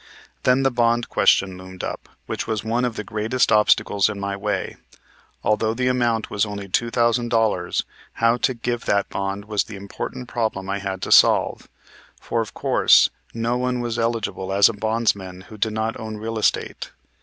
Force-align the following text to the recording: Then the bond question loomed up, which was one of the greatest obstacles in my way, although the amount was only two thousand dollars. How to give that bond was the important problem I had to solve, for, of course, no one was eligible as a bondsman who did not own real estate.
Then 0.41 0.63
the 0.63 0.71
bond 0.71 1.09
question 1.09 1.59
loomed 1.59 1.83
up, 1.83 2.09
which 2.25 2.47
was 2.47 2.63
one 2.63 2.85
of 2.85 2.95
the 2.95 3.03
greatest 3.03 3.51
obstacles 3.51 4.09
in 4.09 4.19
my 4.19 4.35
way, 4.35 4.77
although 5.43 5.75
the 5.75 5.89
amount 5.89 6.31
was 6.31 6.43
only 6.43 6.67
two 6.67 6.89
thousand 6.89 7.29
dollars. 7.29 7.83
How 8.13 8.37
to 8.37 8.55
give 8.55 8.85
that 8.85 9.09
bond 9.09 9.45
was 9.45 9.65
the 9.65 9.75
important 9.75 10.27
problem 10.27 10.71
I 10.71 10.79
had 10.79 11.03
to 11.03 11.11
solve, 11.11 11.69
for, 12.19 12.41
of 12.41 12.55
course, 12.55 13.11
no 13.35 13.59
one 13.59 13.79
was 13.79 13.99
eligible 13.99 14.51
as 14.51 14.67
a 14.69 14.73
bondsman 14.73 15.41
who 15.41 15.57
did 15.59 15.73
not 15.73 15.99
own 15.99 16.17
real 16.17 16.39
estate. 16.39 16.89